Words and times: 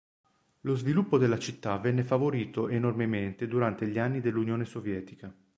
Lo 0.61 0.73
sviluppo 0.75 1.19
della 1.19 1.37
città 1.37 1.77
venne 1.77 2.03
favorito 2.03 2.67
enormemente 2.69 3.47
durante 3.47 3.85
gli 3.85 3.99
anni 3.99 4.19
dell'Unione 4.19 4.65
Sovietica. 4.65 5.31